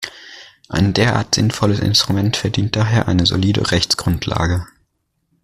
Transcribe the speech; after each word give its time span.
Ein 0.67 0.95
derart 0.95 1.35
sinnvolles 1.35 1.77
Instrument 1.79 2.35
verdient 2.35 2.75
daher 2.75 3.07
eine 3.07 3.27
solide 3.27 3.69
Rechtsgrundlage. 3.69 4.65